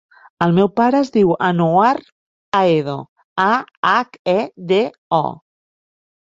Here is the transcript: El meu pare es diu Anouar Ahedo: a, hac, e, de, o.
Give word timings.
El 0.43 0.53
meu 0.59 0.67
pare 0.79 1.01
es 1.05 1.11
diu 1.17 1.33
Anouar 1.47 1.89
Ahedo: 2.61 2.97
a, 3.45 3.51
hac, 3.91 4.19
e, 4.35 4.37
de, 4.73 4.81
o. 5.21 5.23